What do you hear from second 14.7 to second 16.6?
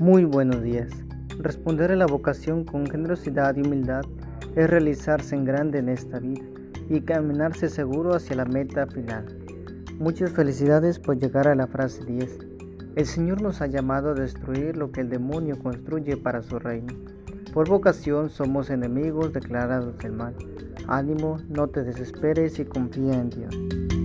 lo que el demonio construye para su